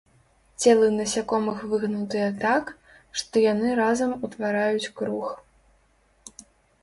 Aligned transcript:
Целы 0.61 0.85
насякомых 0.93 1.57
выгнутыя 1.73 2.29
так, 2.43 2.71
што 3.21 3.43
яны 3.45 3.67
разам 3.81 4.11
утвараюць 4.29 4.91
круг. 5.01 5.25